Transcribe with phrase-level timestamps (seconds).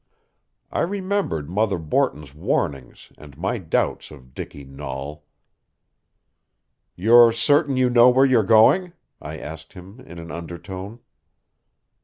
[0.71, 5.23] I remembered Mother Borton's warnings and my doubts of Dicky Nahl.
[6.95, 11.01] "You're certain you know where you are going?" I asked him in an undertone.